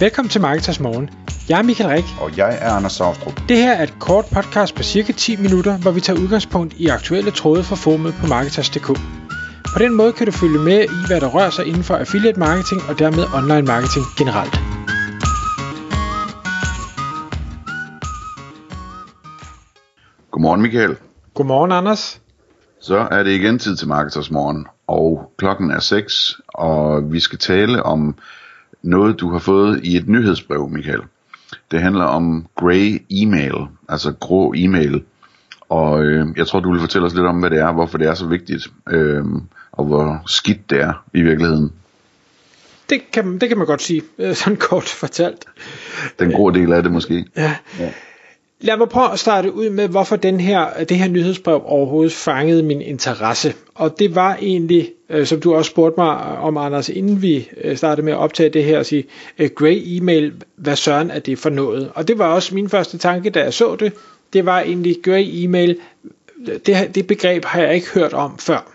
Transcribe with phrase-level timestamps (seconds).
[0.00, 1.10] Velkommen til Marketers Morgen.
[1.48, 2.04] Jeg er Michael Rik.
[2.20, 3.40] Og jeg er Anders Saustrup.
[3.48, 6.86] Det her er et kort podcast på cirka 10 minutter, hvor vi tager udgangspunkt i
[6.86, 8.86] aktuelle tråde fra formet på Marketers.dk.
[9.74, 12.38] På den måde kan du følge med i, hvad der rører sig inden for affiliate
[12.38, 14.54] marketing og dermed online marketing generelt.
[20.30, 20.96] Godmorgen Michael.
[21.34, 22.20] Godmorgen Anders.
[22.80, 27.38] Så er det igen tid til Marketers Morgen, og klokken er 6, og vi skal
[27.38, 28.18] tale om
[28.82, 31.00] noget, du har fået i et nyhedsbrev, Michael.
[31.70, 33.54] Det handler om grey email,
[33.88, 35.02] altså grå e-mail.
[35.68, 38.08] Og øh, jeg tror, du vil fortælle os lidt om, hvad det er, hvorfor det
[38.08, 39.24] er så vigtigt, øh,
[39.72, 41.72] og hvor skidt det er i virkeligheden.
[42.90, 45.44] Det kan, det kan man godt sige, øh, sådan kort fortalt.
[46.18, 47.24] Den grå del af det måske.
[47.36, 47.56] Ja.
[47.78, 47.92] ja.
[48.66, 52.62] Lad mig prøve at starte ud med, hvorfor den her, det her nyhedsbrev overhovedet fangede
[52.62, 53.54] min interesse.
[53.74, 57.76] Og det var egentlig, øh, som du også spurgte mig om, Anders, inden vi øh,
[57.76, 59.04] startede med at optage det her, at sige,
[59.38, 61.90] øh, grey email, hvad søren er det for noget?
[61.94, 63.92] Og det var også min første tanke, da jeg så det.
[64.32, 65.78] Det var egentlig grey email.
[66.66, 68.72] Det, det begreb har jeg ikke hørt om før.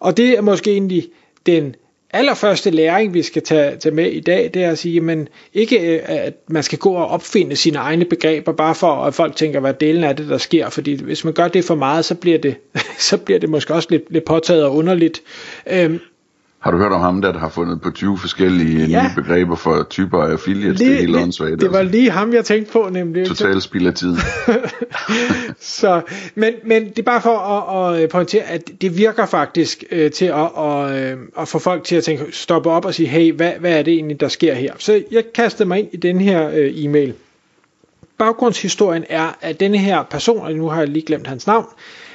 [0.00, 1.08] Og det er måske egentlig
[1.46, 1.74] den
[2.12, 5.94] allerførste læring, vi skal tage, tage med i dag, det er at sige, men ikke
[5.94, 9.60] øh, at man skal gå og opfinde sine egne begreber, bare for at folk tænker,
[9.60, 10.70] hvad delen af det, der sker.
[10.70, 12.56] Fordi hvis man gør det for meget, så bliver det,
[13.08, 15.22] så bliver det måske også lidt, lidt påtaget og underligt.
[15.66, 16.00] Øhm,
[16.60, 19.02] har du hørt om ham, der har fundet på 20 forskellige ja.
[19.02, 20.78] nye begreber for typer af affiliates?
[20.78, 21.60] Lige, det er helt åndssvagt.
[21.60, 21.92] Det var altså.
[21.92, 23.26] lige ham, jeg tænkte på, nemlig.
[23.26, 24.16] Total spild af tid.
[25.80, 26.02] så,
[26.34, 30.24] men, men det er bare for at, at pointere, at det virker faktisk øh, til
[30.24, 33.52] at, at, øh, at få folk til at tænke, stoppe op og sige, hey, hvad,
[33.60, 34.74] hvad er det egentlig, der sker her?
[34.78, 37.14] Så jeg kastede mig ind i den her øh, e-mail.
[38.18, 41.66] Baggrundshistorien er, at denne her person, og nu har jeg lige glemt hans navn,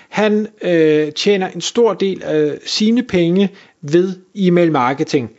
[0.10, 3.50] han øh, tjener en stor del af sine penge
[3.92, 5.32] ved e-mail marketing,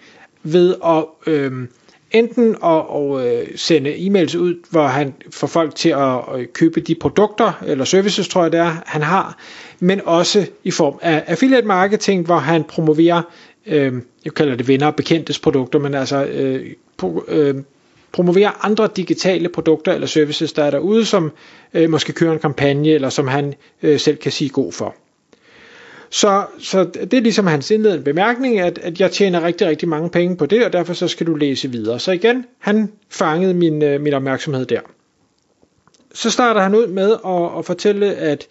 [0.42, 1.52] ved at øh,
[2.10, 6.80] enten at, at øh, sende e-mails ud, hvor han får folk til at øh, købe
[6.80, 9.38] de produkter eller services, tror jeg det er, han har,
[9.80, 13.22] men også i form af affiliate marketing, hvor han promoverer,
[13.66, 13.92] øh,
[14.24, 17.54] jeg kalder det venner og bekendtes produkter, men altså øh, pro, øh,
[18.12, 21.32] promoverer andre digitale produkter eller services, der er derude, som
[21.74, 24.94] øh, måske kører en kampagne, eller som han øh, selv kan sige god for.
[26.10, 30.10] Så, så det er ligesom hans indledende bemærkning, at, at jeg tjener rigtig, rigtig mange
[30.10, 31.98] penge på det, og derfor så skal du læse videre.
[31.98, 34.80] Så igen, han fangede min, øh, min opmærksomhed der.
[36.14, 38.46] Så starter han ud med at, at fortælle, at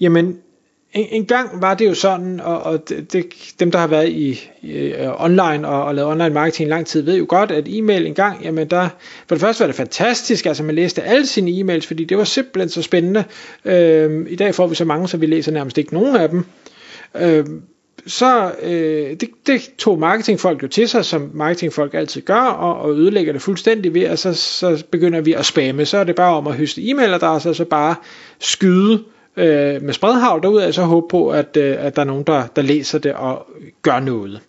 [0.00, 0.38] jamen,
[0.92, 3.24] en, en gang var det jo sådan, og, og det, det,
[3.60, 6.86] dem der har været i, i uh, online og, og lavet online marketing i lang
[6.86, 8.88] tid, ved jo godt, at e-mail en gang, jamen der,
[9.28, 12.24] for det første var det fantastisk, altså man læste alle sine e-mails, fordi det var
[12.24, 13.24] simpelthen så spændende.
[13.64, 16.44] Øhm, I dag får vi så mange, så vi læser nærmest ikke nogen af dem.
[17.16, 17.44] Øh,
[18.06, 22.98] så øh, det, det tog marketingfolk jo til sig, som marketingfolk altid gør, og, og
[22.98, 25.84] ødelægger det fuldstændig ved, at så, så begynder vi at spamme.
[25.84, 27.94] Så er det bare om at høste e-mailadresser, og så bare
[28.38, 29.04] skyde
[29.36, 32.46] øh, med spredhavl derud, og så håbe på, at, øh, at der er nogen, der,
[32.56, 33.46] der læser det og
[33.82, 34.40] gør noget.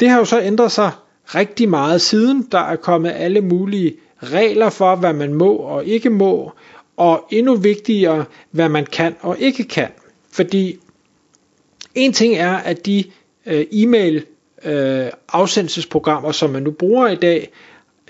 [0.00, 0.90] Det har jo så ændret sig
[1.24, 2.48] rigtig meget siden.
[2.52, 6.52] Der er kommet alle mulige regler for, hvad man må og ikke må,
[6.96, 9.88] og endnu vigtigere, hvad man kan og ikke kan.
[10.32, 10.78] Fordi
[11.96, 13.04] en ting er, at de
[13.46, 14.24] øh, e-mail
[14.64, 17.50] øh, afsendelsesprogrammer, som man nu bruger i dag,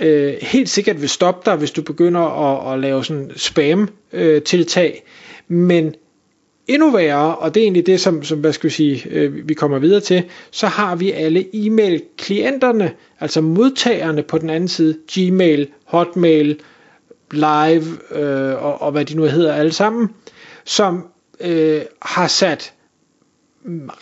[0.01, 4.43] øh, helt sikkert vil stoppe dig, hvis du begynder at, at lave sådan spam øh,
[4.43, 5.03] tiltag.
[5.49, 5.95] Men
[6.67, 9.55] endnu værre, og det er egentlig det, som, som hvad skal vi, sige, øh, vi
[9.55, 15.69] kommer videre til, så har vi alle e-mail-klienterne, altså modtagerne på den anden side, Gmail,
[15.85, 16.61] Hotmail,
[17.31, 20.09] Live øh, og, og hvad de nu hedder alle sammen,
[20.65, 21.09] som
[21.41, 22.73] øh, har sat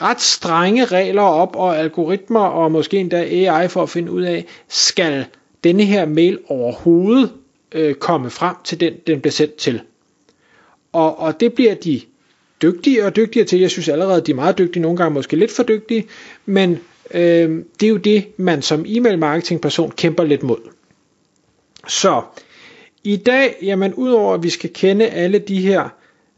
[0.03, 4.47] ret strenge regler op og algoritmer og måske endda AI for at finde ud af,
[4.69, 5.25] skal
[5.65, 7.33] denne her mail overhovedet
[7.73, 9.81] øh, komme frem til den, den bliver sendt til.
[10.93, 12.01] Og, og det bliver de
[12.63, 13.61] dygtigere og dygtigere til.
[13.61, 16.07] Jeg synes allerede, de er meget dygtige, nogle gange måske lidt for dygtige,
[16.47, 16.79] men
[17.15, 20.59] øh, det er jo det, man som e-mail marketing person kæmper lidt mod.
[21.89, 22.23] Så
[23.05, 25.89] i dag, jamen udover at vi skal kende alle de her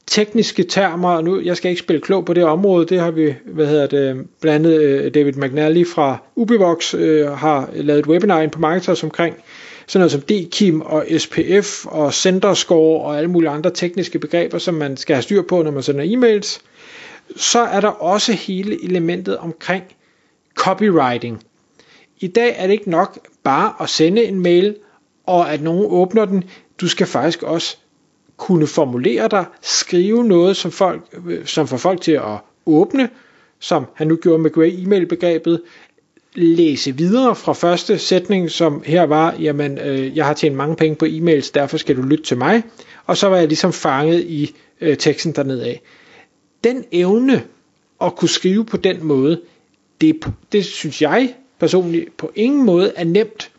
[0.07, 3.35] tekniske termer, og nu, jeg skal ikke spille klog på det område, det har vi,
[3.45, 8.41] hvad hedder det, blandt andet øh, David McNally fra Ubivox øh, har lavet et webinar
[8.41, 9.37] ind på Marketers omkring,
[9.87, 14.75] sådan noget som DKIM og SPF og centerscore og alle mulige andre tekniske begreber, som
[14.75, 16.61] man skal have styr på, når man sender e-mails.
[17.37, 19.85] Så er der også hele elementet omkring
[20.55, 21.43] copywriting.
[22.21, 24.77] I dag er det ikke nok bare at sende en mail,
[25.27, 26.45] og at nogen åbner den.
[26.81, 27.77] Du skal faktisk også
[28.37, 33.09] kunne formulere dig, skrive noget, som, folk, øh, som får folk til at åbne,
[33.59, 35.63] som han nu gjorde med Grey e-mail begrebet,
[36.35, 40.97] læse videre fra første sætning, som her var, jamen, øh, jeg har tjent mange penge
[40.97, 42.63] på e-mails, derfor skal du lytte til mig.
[43.07, 45.83] Og så var jeg ligesom fanget i øh, teksten dernede af.
[46.65, 47.43] Den evne
[48.01, 49.41] at kunne skrive på den måde,
[50.01, 53.51] det, det synes jeg personligt på ingen måde er nemt.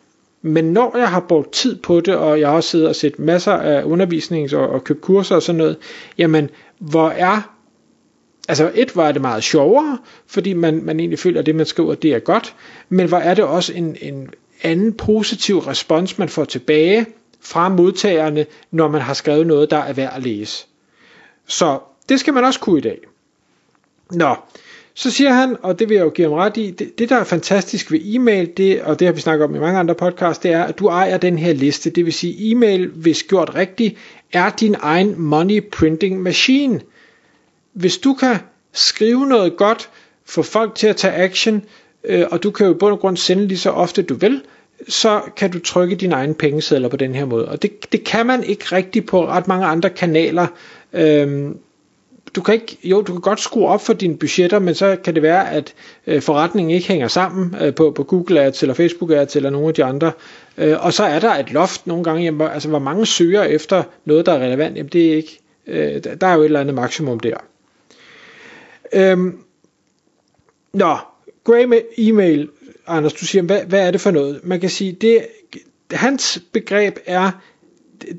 [0.42, 3.18] Men når jeg har brugt tid på det, og jeg har også siddet og set
[3.18, 5.76] masser af undervisnings- og, og købt kurser og sådan noget,
[6.18, 7.54] jamen hvor er
[8.48, 11.94] altså et var det meget sjovere, fordi man, man egentlig føler, at det man skriver,
[11.94, 12.54] det er godt,
[12.88, 14.30] men hvor er det også en, en
[14.62, 17.06] anden positiv respons, man får tilbage
[17.40, 20.66] fra modtagerne, når man har skrevet noget, der er værd at læse.
[21.46, 22.98] Så det skal man også kunne i dag.
[24.12, 24.34] Nå,
[24.98, 27.16] så siger han, og det vil jeg jo give ham ret i, det, det der
[27.16, 30.38] er fantastisk ved e-mail, det, og det har vi snakket om i mange andre podcasts,
[30.38, 31.90] det er, at du ejer den her liste.
[31.90, 33.96] Det vil sige, e-mail, hvis gjort rigtigt,
[34.32, 36.80] er din egen money printing machine.
[37.72, 38.36] Hvis du kan
[38.72, 39.90] skrive noget godt,
[40.26, 41.64] få folk til at tage action,
[42.04, 44.42] øh, og du kan jo i bund og grund sende lige så ofte du vil,
[44.88, 47.48] så kan du trykke dine egne pengesedler på den her måde.
[47.48, 50.46] Og det, det kan man ikke rigtig på ret mange andre kanaler.
[50.92, 51.58] Øhm,
[52.34, 55.14] du kan ikke, jo, du kan godt skrue op for dine budgetter, men så kan
[55.14, 55.74] det være, at
[56.06, 59.68] øh, forretningen ikke hænger sammen øh, på, på Google Ads eller Facebook Ads eller nogle
[59.68, 60.12] af de andre.
[60.58, 63.82] Øh, og så er der et loft nogle gange, jamen, altså hvor mange søger efter
[64.04, 66.74] noget, der er relevant, jamen det er ikke, øh, der er jo et eller andet
[66.74, 67.36] maksimum der.
[68.92, 69.38] Øhm,
[70.72, 70.96] nå,
[71.44, 72.48] Gray med e-mail,
[72.86, 74.40] Anders, du siger, hvad, hvad er det for noget?
[74.42, 75.26] Man kan sige, det,
[75.90, 77.30] hans begreb er,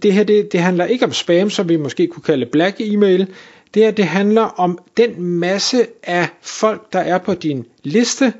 [0.03, 3.27] det her det, det handler ikke om spam, som vi måske kunne kalde black e-mail.
[3.74, 8.33] Det her det handler om den masse af folk, der er på din liste,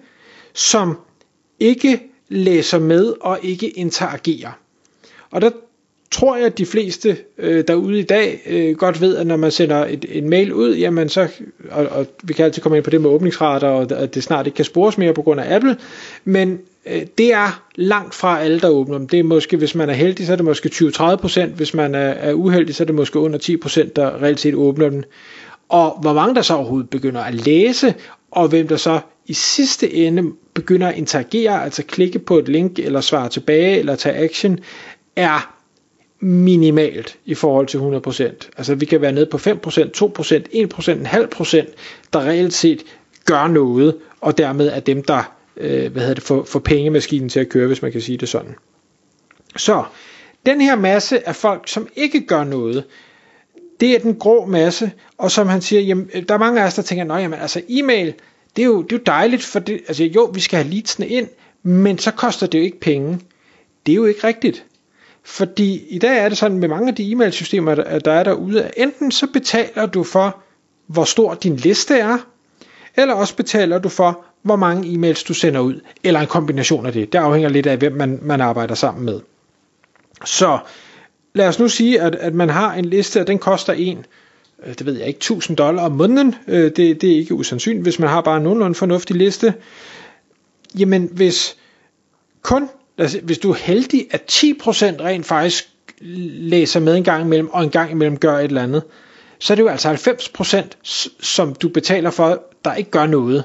[0.54, 0.98] som
[1.60, 4.52] ikke læser med og ikke interagerer.
[5.32, 5.50] Og der
[6.12, 9.52] tror jeg, at de fleste øh, derude i dag øh, godt ved, at når man
[9.52, 11.28] sender et, en mail ud, jamen så,
[11.72, 14.48] og, og vi kan altid komme ind på det med åbningsrater, og at det snart
[14.48, 15.78] ikke kan spores mere på grund af Apple,
[16.24, 19.08] men Øh, det er langt fra alle, der åbner dem.
[19.08, 22.00] Det er måske, hvis man er heldig, så er det måske 20-30%, hvis man er,
[22.00, 25.06] er uheldig, så er det måske under 10%, der reelt set åbner den.
[25.70, 27.94] Og hvor mange der så overhovedet begynder at læse,
[28.32, 32.80] og hvem der så i sidste ende begynder at interagere, altså klikke på et link,
[32.80, 34.60] eller svare tilbage, eller tage action,
[35.16, 35.56] er
[36.20, 38.50] minimalt i forhold til 100%.
[38.58, 39.52] Altså vi kan være nede på 5%, 2%,
[40.88, 41.70] 1%, en halv procent,
[42.14, 42.84] der reelt set
[43.26, 47.40] gør noget, og dermed er dem, der øh, hvad hedder det, få, få pengemaskinen til
[47.40, 48.56] at køre, hvis man kan sige det sådan.
[49.58, 49.84] Så
[50.46, 52.84] den her masse af folk, som ikke gør noget,
[53.80, 56.66] det er den grå masse, og som han siger, jamen, øh, der er mange af
[56.66, 58.14] os, der tænker, nej, jamen, altså e-mail,
[58.56, 61.08] det er jo, det er jo dejligt, for det, altså jo, vi skal have leadsene
[61.08, 61.28] ind,
[61.64, 63.20] men så koster det jo ikke penge.
[63.86, 64.66] Det er jo ikke rigtigt.
[65.24, 68.74] Fordi i dag er det sådan med mange af de e-mailsystemer, der er derude, at
[68.78, 70.42] enten så betaler du for,
[70.88, 72.18] hvor stor din liste er,
[72.96, 76.94] eller også betaler du for, hvor mange e-mails du sender ud, eller en kombination af
[76.94, 77.14] det.
[77.14, 79.20] Det afhænger lidt af, hvem man, man arbejder sammen med.
[80.26, 80.60] Så
[81.34, 84.06] lad os nu sige, at, at man har en liste, og den koster en,
[84.66, 86.36] øh, det ved jeg ikke, 1000 dollar om måneden.
[86.48, 89.54] Øh, det, det er ikke usandsynligt, hvis man har bare en nogenlunde fornuftig liste.
[90.80, 91.58] Jamen, hvis
[92.42, 92.70] kun
[93.00, 94.44] altså, hvis du er heldig, at 10%
[95.04, 95.70] rent faktisk
[96.02, 98.84] læser med en gang imellem, og en gang imellem gør et eller andet,
[99.40, 99.94] så er det jo altså
[100.84, 103.44] 90%, som du betaler for, der ikke gør noget.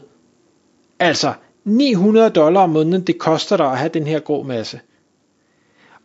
[1.05, 1.33] Altså
[1.65, 4.81] 900 dollar om måneden, det koster dig at have den her grå masse.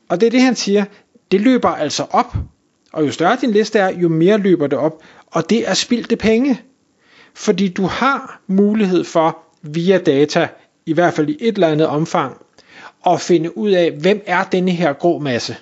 [0.09, 0.85] Og det er det, han siger,
[1.31, 2.35] det løber altså op.
[2.93, 5.01] Og jo større din liste er, jo mere løber det op.
[5.27, 6.61] Og det er spildte penge.
[7.33, 10.47] Fordi du har mulighed for via data,
[10.85, 12.37] i hvert fald i et eller andet omfang,
[13.05, 15.55] at finde ud af, hvem er denne her grå masse.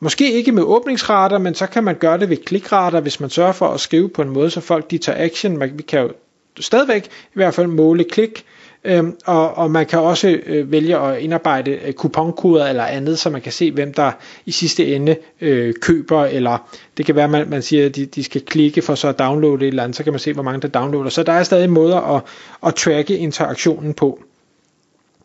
[0.00, 3.52] Måske ikke med åbningsrater, men så kan man gøre det ved klikrater, hvis man sørger
[3.52, 5.56] for at skrive på en måde, så folk de tager action.
[5.56, 6.12] Man, vi kan jo
[6.60, 8.44] stadigvæk i hvert fald måle klik,
[8.84, 13.30] øhm, og, og man kan også øh, vælge at indarbejde øh, kuponkoder eller andet, så
[13.30, 14.12] man kan se, hvem der
[14.46, 18.06] i sidste ende øh, køber, eller det kan være, at man, man siger, at de,
[18.06, 20.42] de skal klikke for så at downloade et eller andet, så kan man se, hvor
[20.42, 21.10] mange der downloader.
[21.10, 22.22] Så der er stadig måder at,
[22.66, 24.20] at tracke interaktionen på.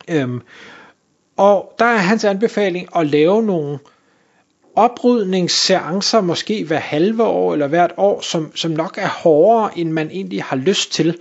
[0.09, 0.41] Øhm,
[1.37, 3.79] og der er hans anbefaling at lave nogle
[4.75, 10.09] oprydningsseancer, måske hver halve år eller hvert år, som, som nok er hårdere, end man
[10.11, 11.17] egentlig har lyst til.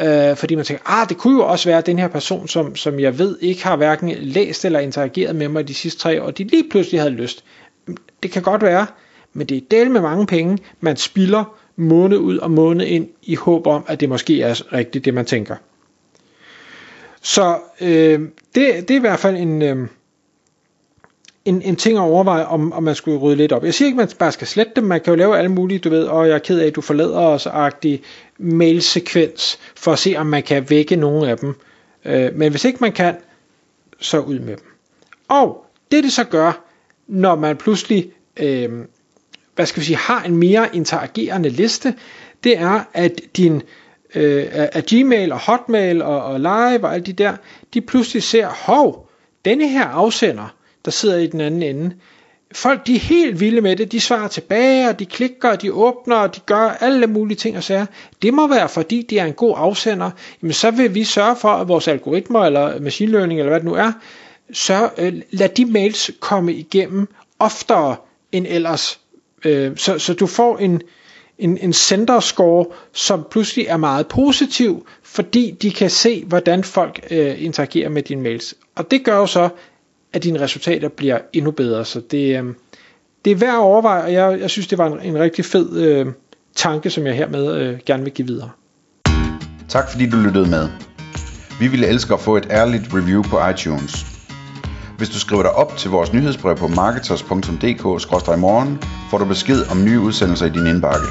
[0.00, 3.00] Øh, fordi man tænker, ah, det kunne jo også være den her person, som, som
[3.00, 6.38] jeg ved ikke har hverken læst eller interageret med mig de sidste tre år, og
[6.38, 7.44] de lige pludselig havde lyst.
[7.86, 8.86] Mm, det kan godt være,
[9.32, 13.34] men det er del med mange penge, man spilder måned ud og måned ind i
[13.34, 15.56] håb om, at det måske er rigtigt, det man tænker.
[17.22, 18.20] Så øh,
[18.54, 19.88] det, det er i hvert fald en, øh,
[21.44, 23.64] en, en ting at overveje, om, om man skulle rydde lidt op.
[23.64, 24.84] Jeg siger ikke, at man bare skal slette dem.
[24.84, 26.80] Man kan jo lave alle mulige, du ved, og jeg er ked af, at du
[26.80, 28.02] forlader os, agtig
[28.42, 31.54] mailsekvens, for at se, om man kan vække nogle af dem.
[32.04, 33.16] Øh, men hvis ikke man kan,
[34.00, 34.66] så ud med dem.
[35.28, 36.64] Og det det så gør,
[37.06, 38.70] når man pludselig øh,
[39.54, 41.94] hvad skal vi sige, har en mere interagerende liste,
[42.44, 43.62] det er, at din
[44.14, 47.36] øh, at Gmail og Hotmail og, og Live og alle de der,
[47.74, 49.10] de pludselig ser, hov,
[49.44, 51.94] denne her afsender, der sidder i den anden ende,
[52.54, 55.72] folk de er helt vilde med det, de svarer tilbage, og de klikker, og de
[55.72, 57.86] åbner, og de gør alle mulige ting og sager.
[58.22, 60.10] Det må være, fordi de er en god afsender.
[60.42, 63.68] Jamen, så vil vi sørge for, at vores algoritmer, eller machine learning, eller hvad det
[63.68, 63.92] nu er,
[64.52, 67.96] så øh, lad de mails komme igennem oftere
[68.32, 69.00] end ellers.
[69.44, 70.82] Øh, så, så du får en,
[71.38, 77.00] en, en sender score, som pludselig er meget positiv, fordi de kan se, hvordan folk
[77.10, 78.54] øh, interagerer med dine mails.
[78.74, 79.48] Og det gør jo så,
[80.12, 81.84] at dine resultater bliver endnu bedre.
[81.84, 82.44] Så det, øh,
[83.24, 85.76] det er værd at overveje, og jeg, jeg synes, det var en, en rigtig fed
[85.76, 86.06] øh,
[86.56, 88.50] tanke, som jeg hermed øh, gerne vil give videre.
[89.68, 90.68] Tak fordi du lyttede med.
[91.60, 94.06] Vi ville elske at få et ærligt review på iTunes.
[94.98, 98.78] Hvis du skriver dig op til vores nyhedsbrev på marketers.dk-morgen,
[99.10, 101.06] får du besked om nye udsendelser i din indbakke.